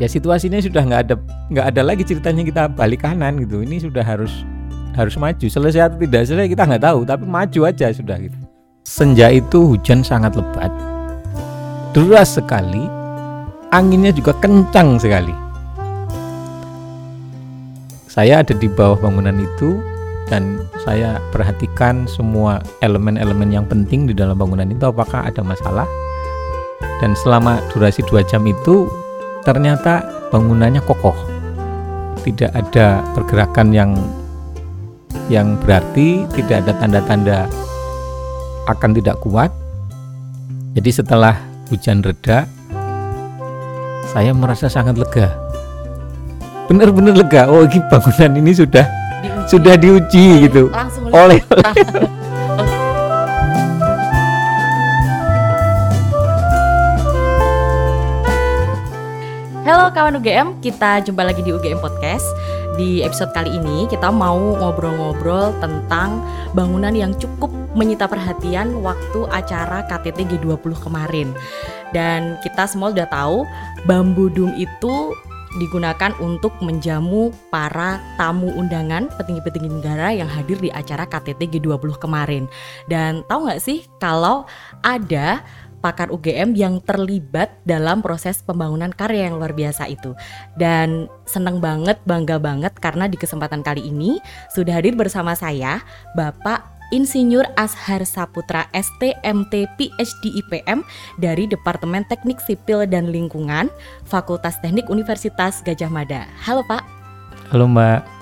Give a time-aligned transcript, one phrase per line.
[0.00, 1.14] ya situasinya sudah nggak ada
[1.52, 3.60] nggak ada lagi ceritanya kita balik kanan gitu.
[3.60, 4.32] Ini sudah harus
[4.96, 5.46] harus maju.
[5.46, 8.36] Selesai atau tidak selesai kita nggak tahu tapi maju aja sudah gitu.
[8.88, 10.72] Senja itu hujan sangat lebat
[11.90, 12.86] deras sekali
[13.74, 15.34] anginnya juga kencang sekali.
[18.10, 19.78] Saya ada di bawah bangunan itu
[20.26, 25.86] dan saya perhatikan semua elemen-elemen yang penting di dalam bangunan itu apakah ada masalah.
[26.98, 28.86] Dan selama durasi dua jam itu
[29.50, 31.18] ternyata bangunannya kokoh.
[32.22, 33.98] Tidak ada pergerakan yang
[35.26, 37.38] yang berarti tidak ada tanda-tanda
[38.70, 39.50] akan tidak kuat.
[40.78, 41.34] Jadi setelah
[41.66, 42.46] hujan reda
[44.14, 45.34] saya merasa sangat lega.
[46.70, 47.50] Benar-benar lega.
[47.50, 49.50] Oh ini bangunan ini sudah diuji.
[49.50, 50.70] sudah diuji gitu.
[51.10, 51.42] Oleh
[59.90, 62.22] Kawan UGM, kita jumpa lagi di UGM Podcast.
[62.78, 66.22] Di episode kali ini kita mau ngobrol-ngobrol tentang
[66.54, 71.34] bangunan yang cukup menyita perhatian waktu acara KTT G20 kemarin.
[71.90, 73.42] Dan kita semua udah tahu
[73.90, 75.10] Bambu Dum itu
[75.58, 82.46] digunakan untuk menjamu para tamu undangan petinggi-petinggi negara yang hadir di acara KTT G20 kemarin.
[82.86, 84.46] Dan tahu nggak sih kalau
[84.86, 85.42] ada
[85.80, 90.12] pakar UGM yang terlibat dalam proses pembangunan karya yang luar biasa itu.
[90.54, 94.20] Dan seneng banget, bangga banget karena di kesempatan kali ini
[94.52, 95.80] sudah hadir bersama saya
[96.14, 100.82] Bapak Insinyur Ashar Saputra STMT PhD IPM
[101.22, 103.70] dari Departemen Teknik Sipil dan Lingkungan
[104.04, 106.26] Fakultas Teknik Universitas Gajah Mada.
[106.42, 106.82] Halo Pak.
[107.54, 108.19] Halo Mbak.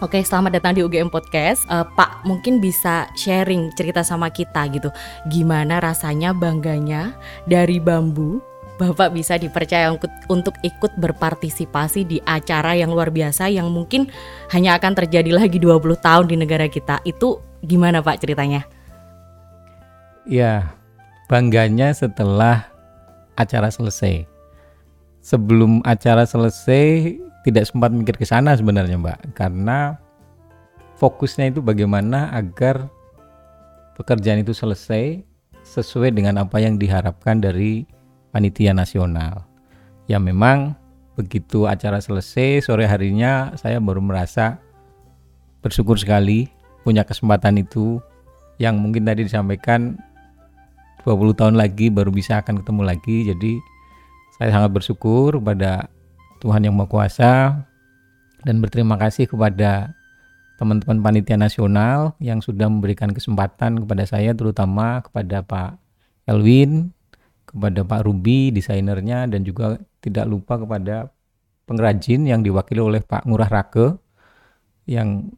[0.00, 1.68] Oke, selamat datang di UGM Podcast.
[1.68, 4.88] Uh, Pak, mungkin bisa sharing cerita sama kita gitu.
[5.28, 7.12] Gimana rasanya bangganya
[7.44, 8.40] dari bambu
[8.80, 14.08] Bapak bisa dipercaya untuk, ikut berpartisipasi di acara yang luar biasa yang mungkin
[14.56, 17.04] hanya akan terjadi lagi 20 tahun di negara kita.
[17.04, 18.64] Itu gimana Pak ceritanya?
[20.24, 20.72] Ya,
[21.28, 22.72] bangganya setelah
[23.36, 24.24] acara selesai.
[25.20, 29.96] Sebelum acara selesai, tidak sempat mikir ke sana sebenarnya Mbak karena
[31.00, 32.88] fokusnya itu bagaimana agar
[33.96, 35.24] pekerjaan itu selesai
[35.64, 37.84] sesuai dengan apa yang diharapkan dari
[38.32, 39.44] panitia nasional.
[40.08, 40.76] Ya memang
[41.16, 44.56] begitu acara selesai sore harinya saya baru merasa
[45.60, 46.48] bersyukur sekali
[46.80, 48.00] punya kesempatan itu
[48.56, 50.00] yang mungkin tadi disampaikan
[51.04, 53.52] 20 tahun lagi baru bisa akan ketemu lagi jadi
[54.40, 55.92] saya sangat bersyukur pada
[56.40, 57.32] Tuhan yang Maha Kuasa
[58.42, 59.92] dan berterima kasih kepada
[60.56, 65.80] teman-teman panitia nasional yang sudah memberikan kesempatan kepada saya terutama kepada Pak
[66.28, 66.92] Elwin,
[67.48, 71.08] kepada Pak Ruby desainernya dan juga tidak lupa kepada
[71.68, 73.96] pengrajin yang diwakili oleh Pak Ngurah Rake
[74.88, 75.32] yang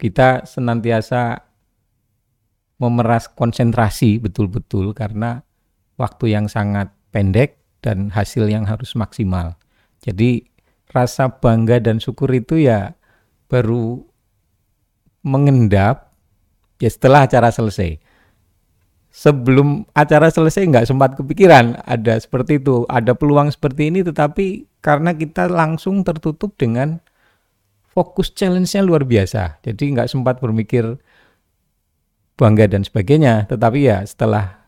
[0.00, 1.44] kita senantiasa
[2.80, 5.44] memeras konsentrasi betul-betul karena
[6.00, 9.60] waktu yang sangat pendek dan hasil yang harus maksimal.
[10.00, 10.44] Jadi
[10.90, 12.96] rasa bangga dan syukur itu ya
[13.46, 14.02] baru
[15.20, 16.16] mengendap
[16.80, 18.00] ya setelah acara selesai.
[19.10, 25.12] Sebelum acara selesai nggak sempat kepikiran ada seperti itu, ada peluang seperti ini tetapi karena
[25.12, 27.02] kita langsung tertutup dengan
[27.90, 29.60] fokus challenge-nya luar biasa.
[29.66, 30.96] Jadi nggak sempat berpikir
[32.38, 33.50] bangga dan sebagainya.
[33.50, 34.64] Tetapi ya setelah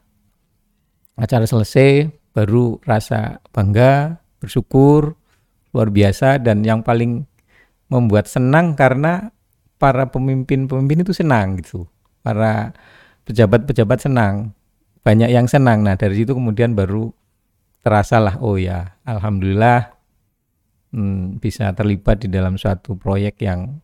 [1.16, 5.14] acara selesai baru rasa bangga, bersyukur,
[5.72, 7.24] luar biasa dan yang paling
[7.88, 9.32] membuat senang karena
[9.76, 11.88] para pemimpin-pemimpin itu senang gitu.
[12.22, 12.72] Para
[13.28, 14.56] pejabat-pejabat senang.
[15.02, 15.82] Banyak yang senang.
[15.82, 17.10] Nah, dari situ kemudian baru
[17.82, 19.90] terasa lah oh ya, alhamdulillah
[20.94, 23.82] hmm, bisa terlibat di dalam suatu proyek yang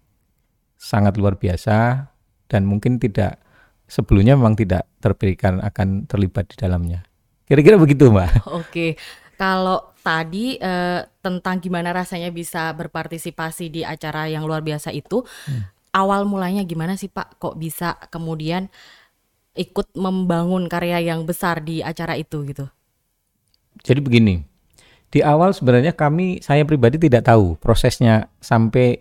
[0.78, 2.06] sangat luar biasa
[2.46, 3.42] dan mungkin tidak
[3.90, 7.02] sebelumnya memang tidak terberikan akan terlibat di dalamnya.
[7.48, 8.46] Kira-kira begitu, Mbak.
[8.60, 8.94] Oke.
[9.38, 15.94] Kalau tadi uh, tentang gimana rasanya bisa berpartisipasi di acara yang luar biasa itu, hmm.
[15.94, 17.38] awal mulanya gimana sih Pak?
[17.38, 18.66] Kok bisa kemudian
[19.54, 22.66] ikut membangun karya yang besar di acara itu gitu?
[23.78, 24.42] Jadi begini,
[25.08, 28.98] di awal sebenarnya kami, saya pribadi tidak tahu prosesnya sampai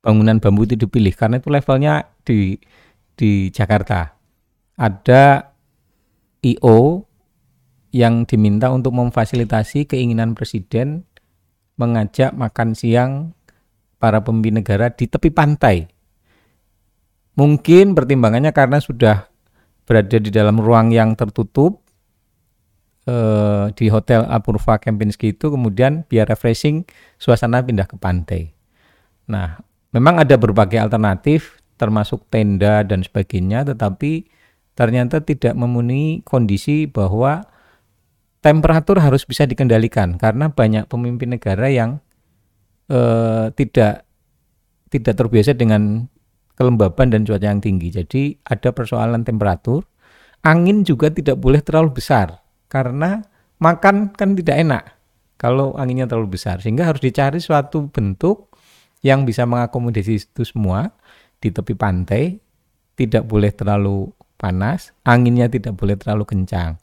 [0.00, 2.56] bangunan bambu itu dipilih karena itu levelnya di
[3.12, 4.14] di Jakarta.
[4.76, 5.52] Ada
[6.44, 7.04] IO
[7.96, 11.08] yang diminta untuk memfasilitasi keinginan presiden
[11.80, 13.32] mengajak makan siang
[13.96, 15.88] para pemimpin negara di tepi pantai.
[17.40, 19.28] Mungkin pertimbangannya karena sudah
[19.88, 21.80] berada di dalam ruang yang tertutup,
[23.08, 26.84] eh, di hotel Apurva Kempinski itu kemudian biar refreshing
[27.16, 28.52] suasana pindah ke pantai.
[29.28, 29.56] Nah,
[29.96, 34.28] memang ada berbagai alternatif termasuk tenda dan sebagainya tetapi
[34.72, 37.44] ternyata tidak memenuhi kondisi bahwa
[38.46, 41.98] temperatur harus bisa dikendalikan karena banyak pemimpin negara yang
[42.86, 44.06] eh, tidak
[44.86, 46.06] tidak terbiasa dengan
[46.54, 47.90] kelembaban dan cuaca yang tinggi.
[47.90, 49.82] Jadi ada persoalan temperatur.
[50.46, 52.38] Angin juga tidak boleh terlalu besar
[52.70, 53.18] karena
[53.58, 54.84] makan kan tidak enak
[55.34, 56.62] kalau anginnya terlalu besar.
[56.62, 58.54] Sehingga harus dicari suatu bentuk
[59.02, 60.94] yang bisa mengakomodasi itu semua
[61.42, 62.38] di tepi pantai.
[62.96, 64.08] Tidak boleh terlalu
[64.40, 66.80] panas, anginnya tidak boleh terlalu kencang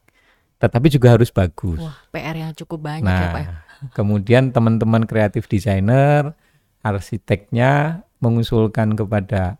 [0.61, 1.79] tetapi juga harus bagus.
[1.81, 3.45] Wah, PR yang cukup banyak nah, ya Pak.
[3.91, 6.31] Kemudian teman-teman kreatif desainer,
[6.79, 9.59] arsiteknya mengusulkan kepada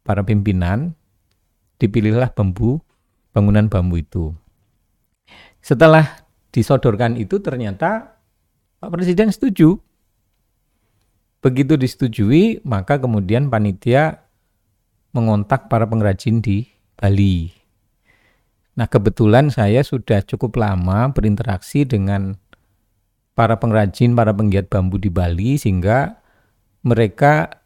[0.00, 0.96] para pimpinan,
[1.76, 2.80] dipilihlah bambu,
[3.36, 4.32] bangunan bambu itu.
[5.60, 6.24] Setelah
[6.56, 8.16] disodorkan itu ternyata
[8.80, 9.76] Pak Presiden setuju.
[11.40, 14.24] Begitu disetujui, maka kemudian panitia
[15.12, 17.59] mengontak para pengrajin di Bali
[18.80, 22.40] Nah, kebetulan saya sudah cukup lama berinteraksi dengan
[23.36, 26.16] para pengrajin, para penggiat bambu di Bali sehingga
[26.80, 27.60] mereka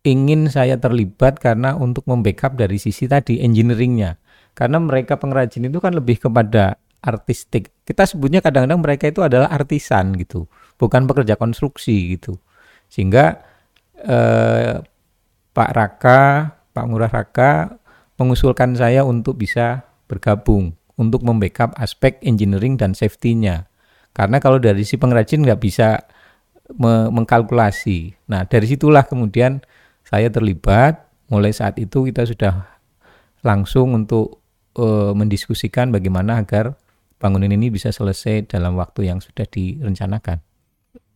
[0.00, 4.16] ingin saya terlibat karena untuk membackup dari sisi tadi engineeringnya.
[4.56, 7.76] Karena mereka pengrajin itu kan lebih kepada artistik.
[7.84, 10.48] Kita sebutnya kadang-kadang mereka itu adalah artisan gitu,
[10.80, 12.40] bukan pekerja konstruksi gitu.
[12.88, 13.44] Sehingga
[14.00, 14.80] eh,
[15.52, 16.20] Pak Raka,
[16.72, 17.76] Pak Ngurah Raka
[18.16, 19.84] mengusulkan saya untuk bisa
[20.14, 23.66] bergabung untuk membackup aspek engineering dan safety-nya.
[24.14, 26.06] Karena kalau dari si pengrajin nggak bisa
[26.78, 28.14] me mengkalkulasi.
[28.30, 29.60] Nah, dari situlah kemudian
[30.06, 31.02] saya terlibat.
[31.32, 32.68] Mulai saat itu kita sudah
[33.40, 34.44] langsung untuk
[34.76, 36.76] uh, mendiskusikan bagaimana agar
[37.16, 40.44] bangunan ini bisa selesai dalam waktu yang sudah direncanakan.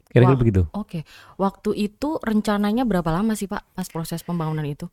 [0.08, 0.62] Kira-kira begitu.
[0.72, 1.02] Oke, okay.
[1.36, 4.88] waktu itu rencananya berapa lama sih Pak pas proses pembangunan itu?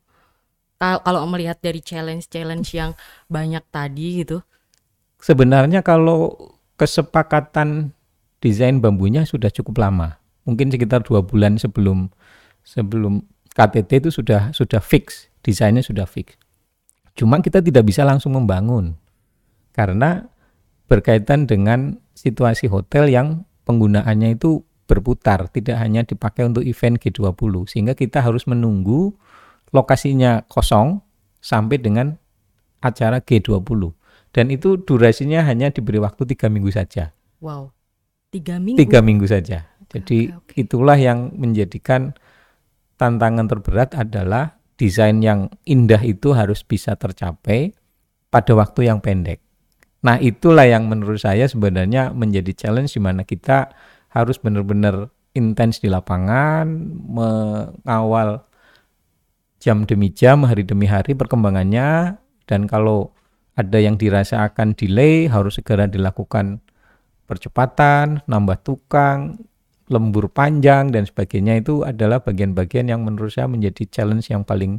[0.78, 2.92] Kalau melihat dari challenge-challenge yang
[3.26, 4.44] banyak tadi gitu?
[5.20, 6.36] Sebenarnya kalau
[6.76, 7.96] kesepakatan
[8.44, 12.12] desain bambunya sudah cukup lama, mungkin sekitar dua bulan sebelum
[12.62, 13.24] sebelum
[13.56, 16.36] KTT itu sudah sudah fix, desainnya sudah fix.
[17.16, 19.00] Cuma kita tidak bisa langsung membangun
[19.72, 20.28] karena
[20.84, 27.98] berkaitan dengan situasi hotel yang penggunaannya itu berputar, tidak hanya dipakai untuk event G20, sehingga
[27.98, 29.18] kita harus menunggu
[29.70, 31.02] lokasinya kosong
[31.40, 32.18] sampai dengan
[32.82, 33.94] acara G20
[34.36, 37.16] dan itu durasinya hanya diberi waktu tiga minggu saja.
[37.40, 37.72] Wow,
[38.28, 38.78] tiga minggu.
[38.78, 39.64] Tiga minggu saja.
[39.88, 40.62] Jadi okay, okay.
[40.66, 42.12] itulah yang menjadikan
[43.00, 47.72] tantangan terberat adalah desain yang indah itu harus bisa tercapai
[48.28, 49.40] pada waktu yang pendek.
[50.04, 53.72] Nah itulah yang menurut saya sebenarnya menjadi challenge di mana kita
[54.12, 56.68] harus benar-benar intens di lapangan,
[57.08, 58.44] mengawal
[59.66, 62.14] jam demi jam, hari demi hari perkembangannya
[62.46, 63.10] dan kalau
[63.58, 66.62] ada yang dirasa akan delay harus segera dilakukan
[67.26, 69.42] percepatan, nambah tukang,
[69.90, 74.78] lembur panjang dan sebagainya itu adalah bagian-bagian yang menurut saya menjadi challenge yang paling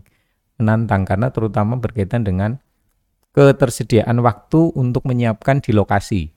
[0.56, 2.56] menantang karena terutama berkaitan dengan
[3.36, 6.32] ketersediaan waktu untuk menyiapkan di lokasi.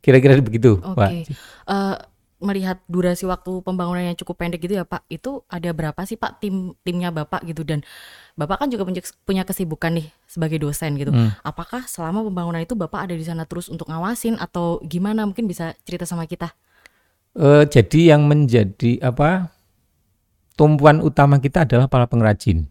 [0.00, 0.78] Kira-kira begitu.
[0.94, 1.26] Okay.
[1.66, 1.98] Uh,
[2.36, 6.44] melihat durasi waktu pembangunan yang cukup pendek gitu ya Pak, itu ada berapa sih Pak
[6.44, 7.80] tim timnya Bapak gitu dan
[8.36, 8.84] Bapak kan juga
[9.24, 11.08] punya kesibukan nih sebagai dosen gitu.
[11.16, 11.32] Hmm.
[11.40, 15.24] Apakah selama pembangunan itu Bapak ada di sana terus untuk ngawasin atau gimana?
[15.24, 16.52] Mungkin bisa cerita sama kita.
[17.32, 19.52] Uh, jadi yang menjadi apa
[20.56, 22.68] tumpuan utama kita adalah para pengrajin.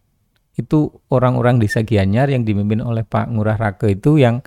[0.54, 4.46] Itu orang-orang desa Gianyar yang dipimpin oleh Pak Ngurah Rake itu yang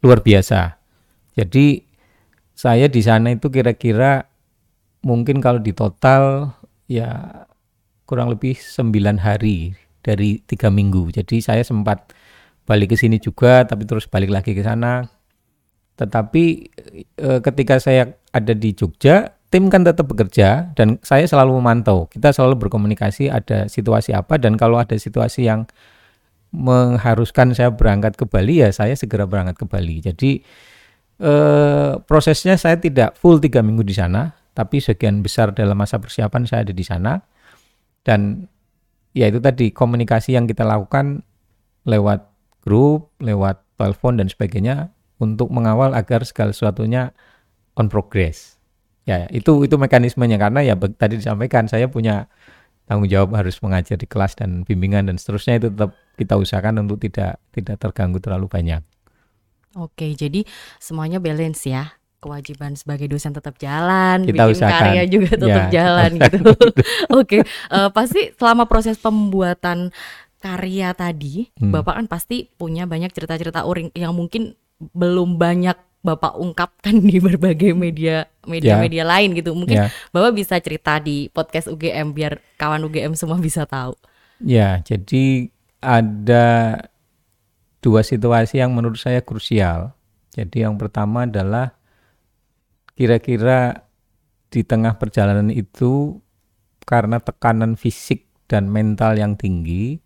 [0.00, 0.80] luar biasa.
[1.36, 1.84] Jadi
[2.54, 4.33] saya di sana itu kira-kira
[5.04, 6.56] mungkin kalau di total
[6.88, 7.44] ya
[8.08, 11.12] kurang lebih sembilan hari dari tiga minggu.
[11.12, 12.12] Jadi saya sempat
[12.64, 15.04] balik ke sini juga, tapi terus balik lagi ke sana.
[15.96, 16.44] Tetapi
[17.16, 22.10] e, ketika saya ada di Jogja, tim kan tetap bekerja dan saya selalu memantau.
[22.10, 25.64] Kita selalu berkomunikasi ada situasi apa dan kalau ada situasi yang
[26.54, 29.96] mengharuskan saya berangkat ke Bali ya saya segera berangkat ke Bali.
[30.02, 30.30] Jadi
[31.22, 31.32] e,
[32.04, 36.62] prosesnya saya tidak full tiga minggu di sana, tapi sekian besar dalam masa persiapan saya
[36.64, 37.20] ada di sana
[38.06, 38.46] dan
[39.14, 41.22] ya itu tadi komunikasi yang kita lakukan
[41.84, 42.30] lewat
[42.64, 47.12] grup, lewat telepon dan sebagainya untuk mengawal agar segala sesuatunya
[47.78, 48.56] on progress.
[49.04, 52.32] Ya, itu itu mekanismenya karena ya tadi disampaikan saya punya
[52.88, 57.04] tanggung jawab harus mengajar di kelas dan bimbingan dan seterusnya itu tetap kita usahakan untuk
[57.04, 58.80] tidak tidak terganggu terlalu banyak.
[59.76, 60.46] Oke, jadi
[60.80, 61.98] semuanya balance ya.
[62.24, 64.80] Kewajiban sebagai dosen tetap jalan, Kita bikin usahakan.
[64.80, 66.38] karya juga tetap Ya, jalan gitu.
[67.12, 69.92] Oke, eh, pasti selama proses pembuatan
[70.38, 71.68] karya tadi, Hmm.
[71.70, 74.56] Bapak kan pasti punya banyak cerita-cerita uring yang mungkin
[74.90, 79.52] belum banyak Bapak ungkapkan di berbagai media media-media lain gitu.
[79.52, 79.88] Mungkin Ya.
[80.10, 83.96] Bapak bisa cerita di podcast UGM biar kawan UGM semua bisa tahu.
[84.36, 86.76] Ya, jadi ada
[87.80, 89.96] dua situasi yang menurut saya krusial.
[90.30, 91.72] Jadi yang pertama adalah
[92.94, 93.90] kira-kira
[94.50, 96.22] di tengah perjalanan itu
[96.86, 99.98] karena tekanan fisik dan mental yang tinggi,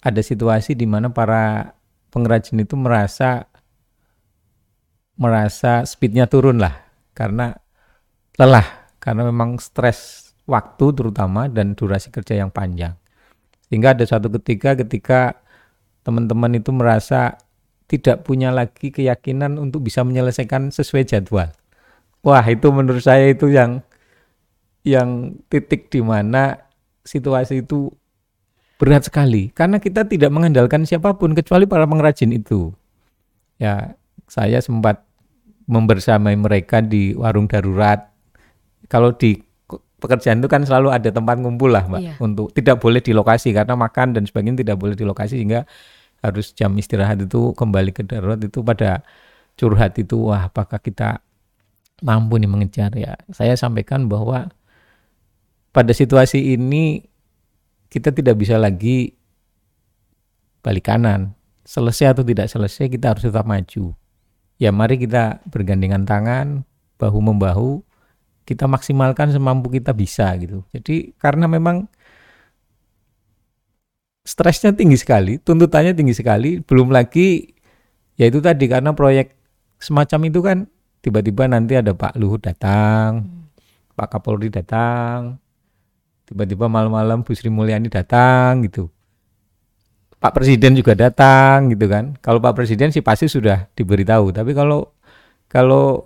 [0.00, 1.76] ada situasi di mana para
[2.14, 3.50] pengrajin itu merasa
[5.16, 6.76] merasa speednya turun lah
[7.16, 7.56] karena
[8.36, 12.94] lelah karena memang stres waktu terutama dan durasi kerja yang panjang.
[13.66, 15.20] Sehingga ada suatu ketika ketika
[16.06, 17.34] teman-teman itu merasa
[17.90, 21.50] tidak punya lagi keyakinan untuk bisa menyelesaikan sesuai jadwal.
[22.26, 23.86] Wah, itu menurut saya itu yang
[24.82, 26.58] yang titik di mana
[27.06, 27.90] situasi itu
[28.82, 32.74] berat sekali karena kita tidak mengandalkan siapa pun kecuali para pengrajin itu.
[33.62, 33.94] Ya,
[34.26, 35.06] saya sempat
[35.70, 38.10] membersamai mereka di warung darurat.
[38.90, 39.38] Kalau di
[40.02, 42.14] pekerjaan itu kan selalu ada tempat ngumpul lah, Mbak, Iya.
[42.20, 45.66] untuk tidak boleh di lokasi karena makan dan sebagainya tidak boleh di lokasi sehingga
[46.22, 49.02] harus jam istirahat itu kembali ke darurat itu pada
[49.56, 51.24] curhat itu wah apakah kita
[52.04, 53.16] mampu nih mengejar ya.
[53.32, 54.52] Saya sampaikan bahwa
[55.72, 57.04] pada situasi ini
[57.88, 59.16] kita tidak bisa lagi
[60.60, 61.32] balik kanan.
[61.66, 63.94] Selesai atau tidak selesai kita harus tetap maju.
[64.56, 66.64] Ya mari kita bergandengan tangan,
[66.96, 67.84] bahu membahu,
[68.46, 70.62] kita maksimalkan semampu kita bisa gitu.
[70.72, 71.90] Jadi karena memang
[74.22, 77.52] stresnya tinggi sekali, tuntutannya tinggi sekali, belum lagi
[78.16, 79.34] ya itu tadi karena proyek
[79.82, 80.58] semacam itu kan
[81.06, 83.30] tiba-tiba nanti ada Pak Luhut datang,
[83.94, 85.38] Pak Kapolri datang,
[86.26, 88.90] tiba-tiba malam-malam Bu Sri Mulyani datang gitu.
[90.18, 92.18] Pak Presiden juga datang gitu kan.
[92.18, 94.90] Kalau Pak Presiden sih pasti sudah diberitahu, tapi kalau
[95.46, 96.02] kalau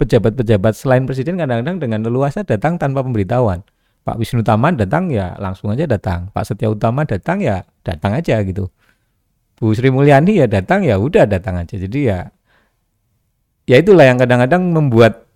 [0.00, 3.60] pejabat-pejabat selain presiden kadang-kadang dengan leluasa datang tanpa pemberitahuan.
[4.06, 6.32] Pak Wisnu Taman datang ya langsung aja datang.
[6.32, 8.72] Pak Setia Utama datang ya datang aja gitu.
[9.60, 11.76] Bu Sri Mulyani ya datang ya udah datang aja.
[11.76, 12.32] Jadi ya
[13.68, 15.28] ya itulah yang kadang-kadang membuat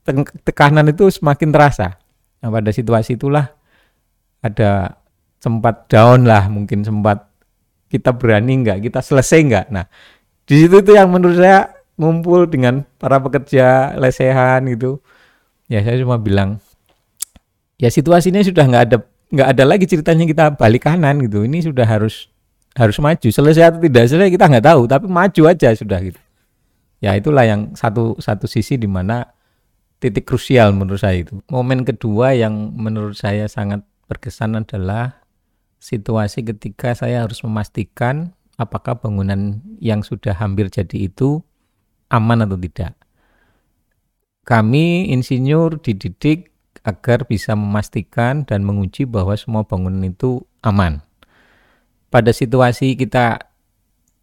[0.00, 2.00] te- tekanan itu semakin terasa.
[2.40, 3.52] Nah, pada situasi itulah
[4.40, 4.96] ada
[5.36, 7.28] sempat down lah mungkin sempat
[7.92, 9.66] kita berani nggak kita selesai nggak.
[9.68, 9.84] Nah
[10.48, 11.68] di situ itu yang menurut saya
[12.00, 15.04] ngumpul dengan para pekerja lesehan gitu.
[15.68, 16.64] Ya saya cuma bilang
[17.76, 18.96] ya situasinya sudah nggak ada
[19.30, 21.44] nggak ada lagi ceritanya kita balik kanan gitu.
[21.44, 22.32] Ini sudah harus
[22.72, 23.28] harus maju.
[23.28, 26.20] Selesai atau tidak selesai kita nggak tahu tapi maju aja sudah gitu
[27.00, 29.24] ya itulah yang satu satu sisi di mana
[30.00, 35.20] titik krusial menurut saya itu momen kedua yang menurut saya sangat berkesan adalah
[35.80, 41.40] situasi ketika saya harus memastikan apakah bangunan yang sudah hampir jadi itu
[42.12, 42.92] aman atau tidak.
[44.44, 46.52] Kami insinyur dididik
[46.84, 51.00] agar bisa memastikan dan menguji bahwa semua bangunan itu aman.
[52.10, 53.49] Pada situasi kita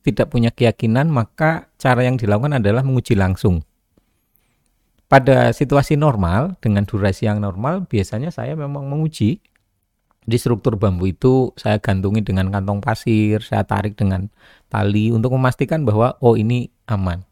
[0.07, 3.67] tidak punya keyakinan, maka cara yang dilakukan adalah menguji langsung.
[5.11, 9.43] Pada situasi normal, dengan durasi yang normal, biasanya saya memang menguji
[10.27, 14.27] di struktur bambu itu saya gantungi dengan kantong pasir, saya tarik dengan
[14.67, 17.23] tali untuk memastikan bahwa oh ini aman.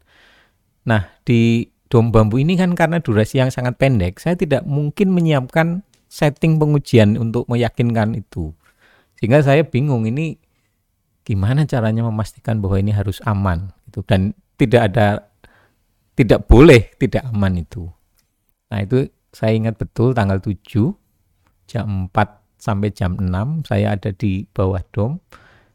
[0.88, 5.84] Nah, di dom bambu ini kan karena durasi yang sangat pendek, saya tidak mungkin menyiapkan
[6.08, 8.56] setting pengujian untuk meyakinkan itu.
[9.20, 10.40] Sehingga saya bingung ini
[11.26, 15.26] gimana caranya memastikan bahwa ini harus aman itu dan tidak ada
[16.14, 17.90] tidak boleh tidak aman itu.
[18.70, 20.54] Nah, itu saya ingat betul tanggal 7
[21.66, 25.20] jam 4 sampai jam 6 saya ada di bawah dom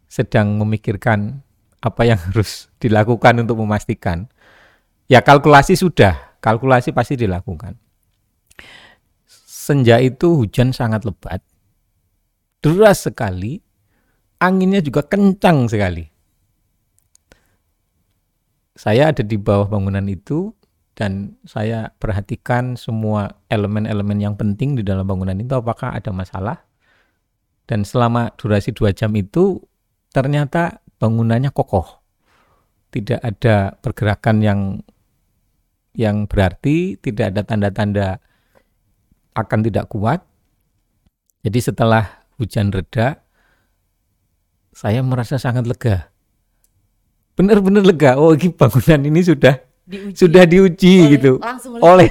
[0.08, 1.43] sedang memikirkan
[1.84, 4.31] apa yang harus dilakukan untuk memastikan.
[5.12, 7.75] Ya kalkulasi sudah, kalkulasi pasti dilakukan.
[9.27, 11.43] Senja itu hujan sangat lebat,
[12.63, 13.62] deras sekali,
[14.41, 16.10] anginnya juga kencang sekali.
[18.74, 20.50] Saya ada di bawah bangunan itu
[20.98, 26.65] dan saya perhatikan semua elemen-elemen yang penting di dalam bangunan itu apakah ada masalah.
[27.69, 29.62] Dan selama durasi dua jam itu
[30.10, 32.01] ternyata bangunannya kokoh.
[32.91, 34.62] Tidak ada pergerakan yang
[35.95, 38.19] yang berarti, tidak ada tanda-tanda
[39.38, 40.19] akan tidak kuat.
[41.48, 43.24] Jadi setelah hujan reda,
[44.81, 46.09] saya merasa sangat lega.
[47.31, 48.17] benar-benar lega.
[48.17, 51.31] Oh, ini bangunan ini sudah Diuji sudah diuji Oleh- gitu.
[51.41, 52.09] Langsung Oleh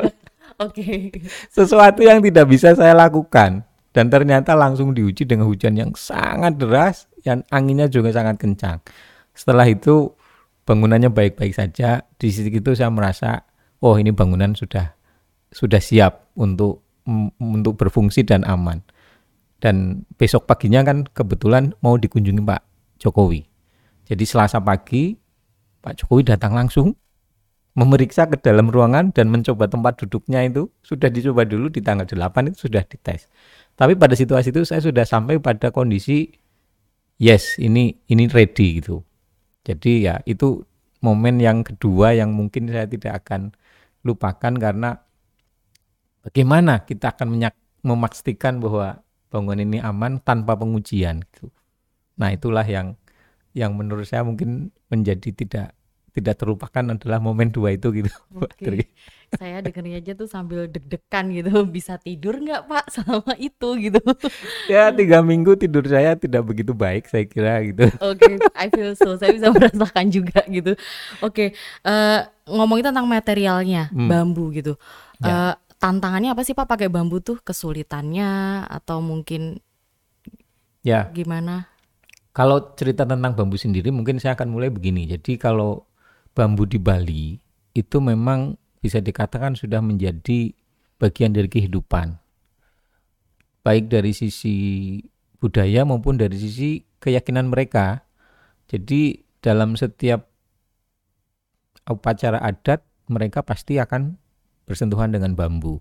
[0.64, 1.14] Oke.
[1.50, 7.06] sesuatu yang tidak bisa saya lakukan dan ternyata langsung diuji dengan hujan yang sangat deras
[7.22, 8.78] dan anginnya juga sangat kencang.
[9.34, 10.10] Setelah itu
[10.62, 12.02] bangunannya baik-baik saja.
[12.18, 13.42] Di sisi itu saya merasa
[13.78, 14.94] oh ini bangunan sudah
[15.54, 16.82] sudah siap untuk
[17.38, 18.82] untuk berfungsi dan aman.
[19.64, 22.62] Dan besok paginya kan kebetulan mau dikunjungi Pak
[23.00, 23.40] Jokowi.
[24.04, 25.16] Jadi Selasa pagi
[25.80, 26.92] Pak Jokowi datang langsung
[27.72, 32.52] memeriksa ke dalam ruangan dan mencoba tempat duduknya itu sudah dicoba dulu di tanggal 8
[32.52, 33.26] itu sudah dites.
[33.74, 36.28] Tapi pada situasi itu saya sudah sampai pada kondisi
[37.18, 39.02] yes, ini ini ready gitu.
[39.64, 40.60] Jadi ya itu
[41.02, 43.56] momen yang kedua yang mungkin saya tidak akan
[44.04, 45.00] lupakan karena
[46.24, 47.52] bagaimana kita akan
[47.84, 49.03] memastikan bahwa
[49.34, 51.50] bangunan ini aman tanpa pengujian gitu.
[52.14, 52.94] Nah, itulah yang
[53.50, 55.74] yang menurut saya mungkin menjadi tidak
[56.14, 58.10] tidak terlupakan adalah momen dua itu gitu.
[58.62, 58.86] Tri.
[59.34, 61.66] Saya dengernya aja tuh sambil deg-degan gitu.
[61.66, 63.98] Bisa tidur nggak Pak selama itu gitu.
[64.70, 67.90] Ya tiga minggu tidur saya tidak begitu baik saya kira gitu.
[67.98, 69.18] Oke, I feel so.
[69.18, 70.78] Saya bisa merasakan juga gitu.
[71.18, 71.50] Oke,
[71.82, 74.06] eh, ngomongin tentang materialnya, Hmm.
[74.06, 74.78] bambu gitu.
[75.18, 75.50] Ya.
[75.50, 77.44] Eh, tantangannya apa sih Pak pakai bambu tuh?
[77.44, 79.60] Kesulitannya atau mungkin
[80.80, 81.68] Ya gimana?
[82.34, 85.06] kalau cerita tentang bambu sendiri mungkin saya akan mulai begini.
[85.06, 85.86] Jadi kalau
[86.34, 87.38] bambu di Bali
[87.76, 90.50] itu memang bisa dikatakan sudah menjadi
[90.98, 92.18] bagian dari kehidupan.
[93.62, 94.98] Baik dari sisi
[95.38, 98.02] budaya maupun dari sisi keyakinan mereka.
[98.66, 100.26] Jadi dalam setiap
[101.86, 104.18] upacara adat mereka pasti akan
[104.64, 105.80] bersentuhan dengan bambu.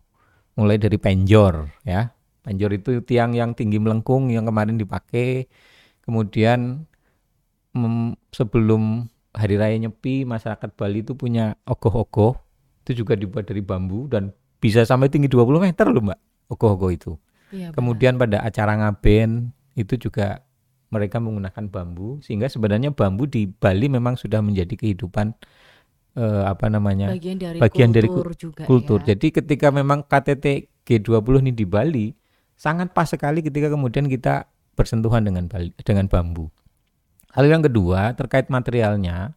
[0.56, 2.14] Mulai dari penjor ya.
[2.44, 5.48] Penjor itu tiang yang tinggi melengkung yang kemarin dipakai.
[6.04, 6.84] Kemudian
[7.72, 12.38] mem- sebelum hari raya Nyepi masyarakat Bali itu punya ogoh-ogoh
[12.86, 16.20] itu juga dibuat dari bambu dan bisa sampai tinggi 20 meter loh Mbak
[16.54, 17.12] ogoh-ogoh itu.
[17.50, 17.76] Iya, benar.
[17.80, 20.46] Kemudian pada acara ngaben itu juga
[20.94, 25.34] mereka menggunakan bambu sehingga sebenarnya bambu di Bali memang sudah menjadi kehidupan
[26.18, 29.00] eh, apa namanya bagian dari bagian dari kultur juga kultur.
[29.04, 29.14] ya.
[29.14, 32.14] Jadi ketika memang KTT G20 ini di Bali
[32.54, 36.50] sangat pas sekali ketika kemudian kita bersentuhan dengan Bali, dengan bambu.
[37.34, 39.34] Hal yang kedua terkait materialnya,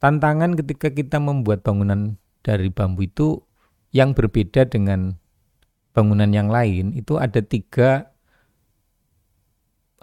[0.00, 3.40] tantangan ketika kita membuat bangunan dari bambu itu
[3.96, 5.16] yang berbeda dengan
[5.96, 8.12] bangunan yang lain itu ada tiga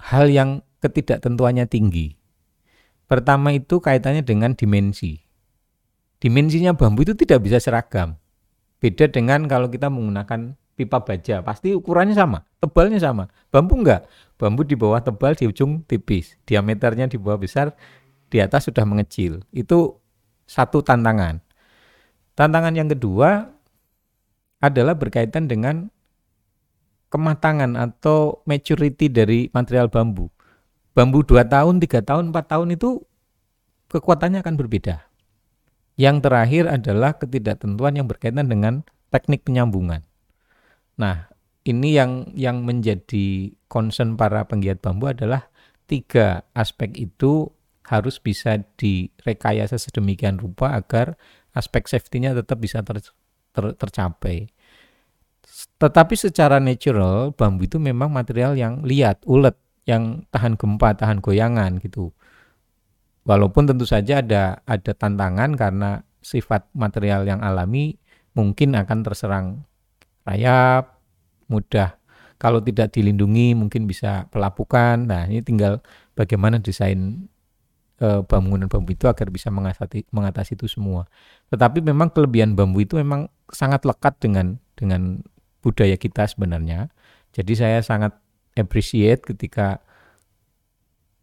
[0.02, 2.18] hal yang ketidaktentuannya tinggi.
[3.06, 5.22] Pertama itu kaitannya dengan dimensi.
[6.24, 8.16] Dimensinya bambu itu tidak bisa seragam.
[8.80, 13.28] Beda dengan kalau kita menggunakan pipa baja, pasti ukurannya sama, tebalnya sama.
[13.52, 14.08] Bambu enggak.
[14.40, 16.40] Bambu di bawah tebal, di ujung tipis.
[16.48, 17.76] Diameternya di bawah besar,
[18.32, 19.44] di atas sudah mengecil.
[19.52, 20.00] Itu
[20.48, 21.44] satu tantangan.
[22.40, 23.52] Tantangan yang kedua
[24.64, 25.92] adalah berkaitan dengan
[27.12, 30.32] kematangan atau maturity dari material bambu.
[30.96, 33.04] Bambu 2 tahun, 3 tahun, 4 tahun itu
[33.92, 35.13] kekuatannya akan berbeda.
[35.94, 38.82] Yang terakhir adalah ketidaktentuan yang berkaitan dengan
[39.14, 40.02] teknik penyambungan.
[40.98, 41.30] Nah,
[41.64, 45.48] ini yang yang menjadi concern para penggiat bambu adalah
[45.86, 47.54] tiga aspek itu
[47.86, 51.20] harus bisa direkayasa sedemikian rupa agar
[51.54, 53.14] aspek safety-nya tetap bisa ter-
[53.54, 54.50] ter- tercapai.
[55.78, 59.54] Tetapi secara natural bambu itu memang material yang liat, ulet,
[59.86, 62.16] yang tahan gempa, tahan goyangan gitu.
[63.24, 67.96] Walaupun tentu saja ada ada tantangan karena sifat material yang alami
[68.36, 69.64] mungkin akan terserang
[70.28, 71.00] rayap,
[71.48, 71.96] mudah
[72.44, 75.00] kalau tidak dilindungi mungkin bisa pelapukan.
[75.08, 75.80] Nah, ini tinggal
[76.12, 77.32] bagaimana desain
[78.04, 81.08] eh, bangunan bambu itu agar bisa mengatasi mengatasi itu semua.
[81.48, 85.24] Tetapi memang kelebihan bambu itu memang sangat lekat dengan dengan
[85.64, 86.92] budaya kita sebenarnya.
[87.32, 88.12] Jadi saya sangat
[88.60, 89.80] appreciate ketika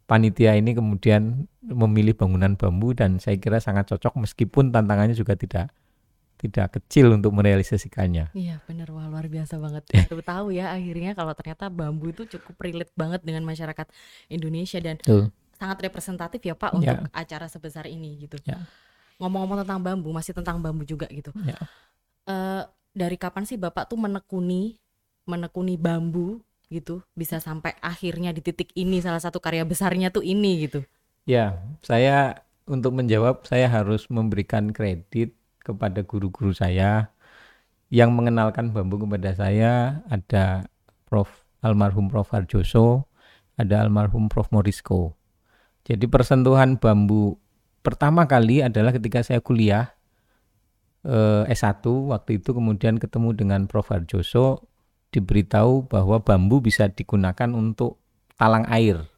[0.08, 5.68] panitia ini kemudian memilih bangunan bambu dan saya kira sangat cocok meskipun tantangannya juga tidak
[6.40, 8.33] tidak kecil untuk merealisasikannya.
[8.33, 9.85] Iya benar wah luar biasa banget.
[10.09, 13.85] Baru tahu ya akhirnya kalau ternyata bambu itu cukup relate banget dengan masyarakat
[14.33, 15.29] Indonesia dan Betul.
[15.61, 16.96] sangat representatif ya Pak Ya.
[16.96, 18.40] untuk acara sebesar ini gitu.
[18.49, 18.64] Ya.
[19.20, 21.29] Ngomong-ngomong tentang bambu, masih tentang bambu juga gitu.
[21.44, 21.61] Ya.
[22.25, 22.62] Eh,
[22.96, 24.81] dari kapan sih Bapak tuh menekuni
[25.29, 26.40] menekuni bambu
[26.73, 30.81] gitu bisa sampai akhirnya di titik ini salah satu karya besarnya tuh ini gitu.
[31.28, 37.12] Ya, saya untuk menjawab saya harus memberikan kredit kepada guru-guru saya
[37.92, 40.00] yang mengenalkan bambu kepada saya.
[40.09, 40.70] Ada
[41.11, 41.28] Prof.
[41.61, 42.33] Almarhum Prof.
[42.33, 43.04] Harjoso,
[43.61, 44.48] ada almarhum Prof.
[44.48, 45.18] Morisco.
[45.85, 47.37] Jadi persentuhan bambu
[47.85, 49.92] pertama kali adalah ketika saya kuliah
[51.04, 53.92] eh, S1 waktu itu kemudian ketemu dengan Prof.
[53.92, 54.64] Harjoso
[55.11, 57.98] diberitahu bahwa bambu bisa digunakan untuk
[58.38, 59.10] talang air.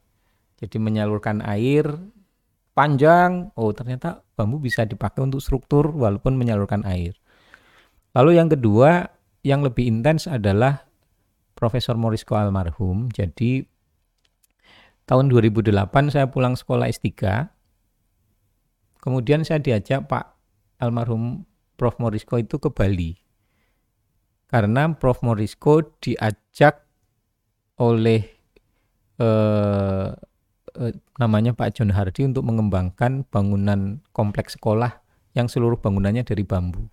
[0.63, 1.91] Jadi menyalurkan air
[2.71, 7.19] panjang, oh ternyata bambu bisa dipakai untuk struktur walaupun menyalurkan air.
[8.15, 9.11] Lalu yang kedua
[9.43, 10.87] yang lebih intens adalah
[11.59, 13.11] Profesor Morisko almarhum.
[13.11, 13.67] Jadi
[15.11, 17.11] tahun 2008 saya pulang sekolah S3.
[19.03, 20.39] Kemudian saya diajak Pak
[20.79, 21.43] almarhum
[21.75, 23.19] Prof Morisko itu ke Bali.
[24.47, 26.87] Karena Prof Morisko diajak
[27.83, 28.23] oleh
[29.19, 30.09] eh,
[30.79, 36.89] eh, namanya Pak John Hardy untuk mengembangkan bangunan kompleks sekolah yang seluruh bangunannya dari bambu.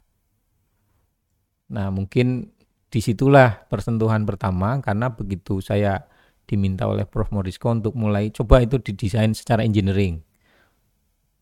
[1.69, 2.49] Nah, mungkin
[2.89, 6.09] di situlah persentuhan pertama karena begitu saya
[6.49, 7.29] diminta oleh Prof.
[7.29, 10.25] Morisko untuk mulai coba itu didesain secara engineering.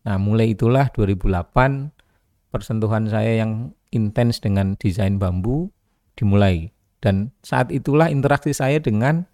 [0.03, 1.95] Nah, mulai itulah 2008
[2.51, 5.71] persentuhan saya yang intens dengan desain bambu
[6.19, 6.75] dimulai.
[6.99, 9.31] Dan saat itulah interaksi saya dengan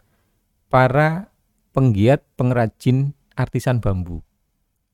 [0.69, 1.32] para
[1.73, 4.21] penggiat pengrajin artisan bambu.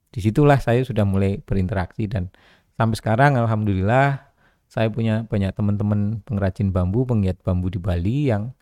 [0.09, 2.33] Di situlah saya sudah mulai berinteraksi dan
[2.79, 4.25] sampai sekarang alhamdulillah
[4.65, 8.55] saya punya banyak teman-teman pengrajin bambu, penggiat bambu di Bali yang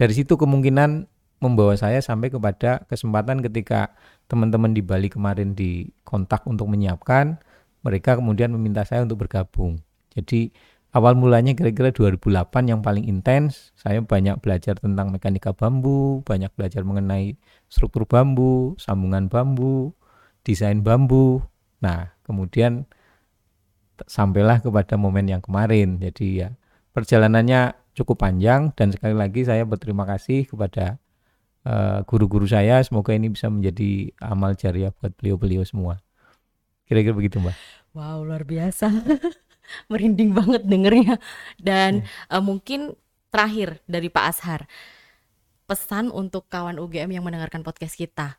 [0.00, 1.10] dari situ kemungkinan
[1.42, 3.92] membawa saya sampai kepada kesempatan ketika
[4.30, 7.36] teman-teman di Bali kemarin di kontak untuk menyiapkan,
[7.84, 9.76] mereka kemudian meminta saya untuk bergabung.
[10.14, 10.54] Jadi
[10.94, 16.86] awal mulanya kira-kira 2008 yang paling intens, saya banyak belajar tentang mekanika bambu, banyak belajar
[16.86, 17.34] mengenai
[17.66, 19.90] struktur bambu, sambungan bambu,
[20.46, 21.42] desain bambu.
[21.82, 22.86] Nah, kemudian
[24.06, 25.98] sampailah kepada momen yang kemarin.
[25.98, 26.54] Jadi ya
[26.94, 31.02] perjalanannya cukup panjang dan sekali lagi saya berterima kasih kepada
[31.66, 32.78] eh, guru-guru uh, saya.
[32.86, 35.98] Semoga ini bisa menjadi amal jariah buat beliau-beliau semua.
[36.86, 37.56] Kira-kira begitu, Mbak.
[37.94, 38.90] Wow, luar biasa.
[39.90, 41.16] Merinding banget dengernya.
[41.60, 42.32] Dan hmm.
[42.32, 42.80] uh, mungkin
[43.28, 44.60] terakhir dari Pak Ashar.
[45.64, 48.36] Pesan untuk kawan UGM yang mendengarkan podcast kita.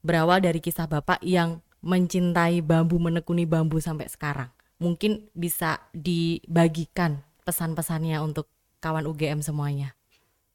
[0.00, 8.20] Berawal dari kisah Bapak yang mencintai bambu, menekuni bambu sampai sekarang mungkin bisa dibagikan pesan-pesannya
[8.20, 8.48] untuk
[8.80, 9.96] kawan UGM semuanya.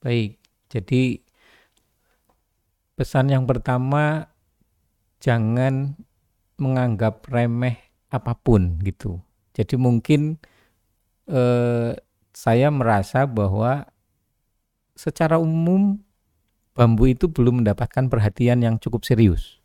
[0.01, 0.37] Baik,
[0.69, 1.21] jadi
[2.97, 4.29] pesan yang pertama
[5.21, 5.97] jangan
[6.61, 7.81] menganggap remeh
[8.13, 9.21] apa pun gitu.
[9.51, 10.39] Jadi mungkin
[11.27, 11.91] eh,
[12.31, 13.87] saya merasa bahwa
[14.95, 15.99] secara umum
[16.71, 19.61] bambu itu belum mendapatkan perhatian yang cukup serius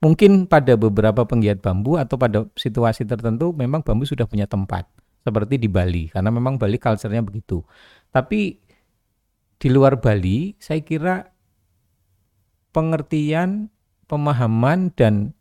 [0.00, 4.84] mungkin pada beberapa penggiat bambu atau pada situasi tertentu memang bambu sudah punya tempat
[5.26, 7.66] seperti di Bali karena memang Bali culture-nya begitu.
[8.14, 8.62] Tapi
[9.58, 11.26] di luar Bali saya kira
[12.70, 13.72] pengertian,
[14.06, 15.34] pemahaman dan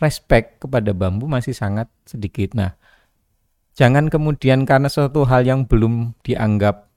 [0.00, 2.56] respect kepada bambu masih sangat sedikit.
[2.56, 2.76] Nah,
[3.76, 6.88] jangan kemudian karena suatu hal yang belum dianggap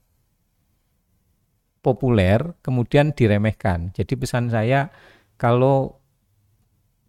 [1.86, 3.94] populer kemudian diremehkan.
[3.94, 4.90] Jadi pesan saya
[5.38, 6.02] kalau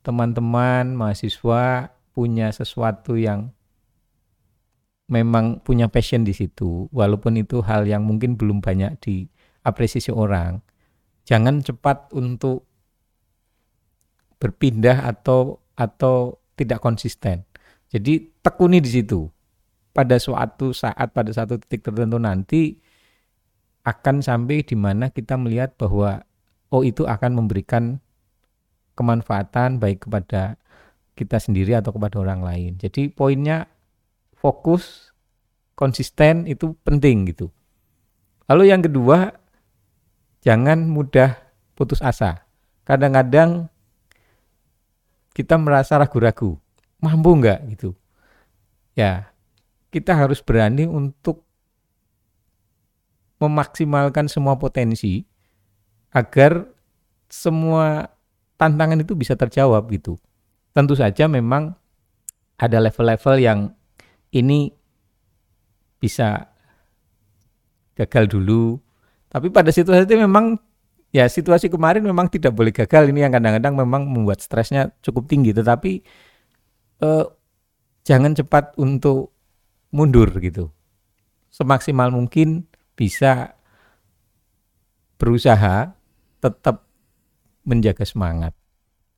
[0.05, 3.57] teman-teman mahasiswa punya sesuatu yang
[5.07, 10.63] memang punya passion di situ, walaupun itu hal yang mungkin belum banyak diapresiasi orang,
[11.23, 12.67] jangan cepat untuk
[14.43, 17.45] berpindah atau atau tidak konsisten.
[17.93, 19.29] Jadi tekuni di situ.
[19.97, 22.77] Pada suatu saat, pada satu titik tertentu nanti
[23.87, 26.21] akan sampai di mana kita melihat bahwa
[26.69, 28.03] oh itu akan memberikan
[28.93, 30.61] kemanfaatan baik kepada
[31.17, 32.71] kita sendiri atau kepada orang lain.
[32.77, 33.71] Jadi poinnya
[34.37, 35.15] fokus,
[35.73, 37.49] konsisten itu penting gitu.
[38.53, 39.33] Lalu yang kedua,
[40.45, 41.41] jangan mudah
[41.73, 42.45] putus asa.
[42.85, 43.73] Kadang-kadang
[45.37, 46.57] kita merasa ragu-ragu,
[46.97, 47.93] mampu nggak gitu.
[48.97, 49.29] Ya,
[49.93, 51.45] kita harus berani untuk
[53.37, 55.29] memaksimalkan semua potensi
[56.09, 56.65] agar
[57.29, 58.09] semua
[58.57, 60.17] tantangan itu bisa terjawab gitu.
[60.73, 61.77] Tentu saja memang
[62.57, 63.77] ada level-level yang
[64.33, 64.73] ini
[66.01, 66.49] bisa
[67.93, 68.81] gagal dulu.
[69.29, 70.57] Tapi pada situasi itu memang
[71.17, 73.09] ya situasi kemarin memang tidak boleh gagal.
[73.09, 75.57] Ini yang kadang-kadang memang membuat stresnya cukup tinggi.
[75.57, 75.93] Tetapi
[77.01, 77.27] eh,
[78.05, 79.33] jangan cepat untuk
[79.97, 80.69] mundur gitu.
[81.49, 83.57] Semaksimal mungkin bisa
[85.17, 85.97] berusaha
[86.45, 86.85] tetap
[87.65, 88.53] menjaga semangat.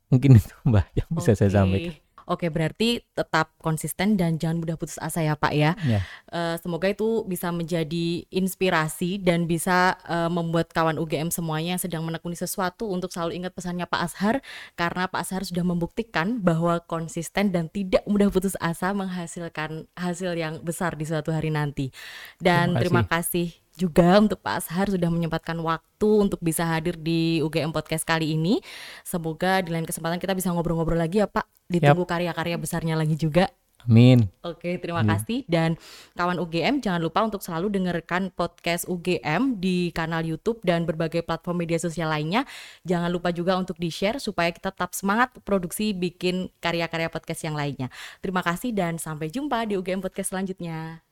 [0.08, 1.38] Mungkin itu Mbak yang bisa okay.
[1.42, 1.98] saya sampaikan.
[2.28, 5.72] Oke, berarti tetap konsisten dan jangan mudah putus asa ya Pak ya.
[5.88, 6.04] Ya.
[6.28, 12.04] Eh, semoga itu bisa menjadi inspirasi dan bisa eh, membuat kawan UGM semuanya yang sedang
[12.04, 14.44] menekuni sesuatu untuk selalu ingat pesannya Pak Ashar
[14.76, 20.60] karena Pak Ashar sudah membuktikan bahwa konsisten dan tidak mudah putus asa menghasilkan hasil yang
[20.60, 21.88] besar di suatu hari nanti.
[22.36, 27.38] Dan Terima terima kasih juga untuk Pak Ashar sudah menyempatkan waktu untuk bisa hadir di
[27.46, 28.58] UGM Podcast kali ini.
[29.06, 31.46] Semoga di lain kesempatan kita bisa ngobrol-ngobrol lagi ya Pak.
[31.70, 33.46] Ditunggu karya-karya besarnya lagi juga.
[33.88, 34.28] Amin.
[34.44, 35.78] Oke, terima kasih dan
[36.18, 41.64] kawan UGM jangan lupa untuk selalu dengarkan podcast UGM di kanal YouTube dan berbagai platform
[41.64, 42.44] media sosial lainnya.
[42.84, 47.88] Jangan lupa juga untuk di-share supaya kita tetap semangat produksi bikin karya-karya podcast yang lainnya.
[48.20, 51.07] Terima kasih dan sampai jumpa di UGM Podcast selanjutnya.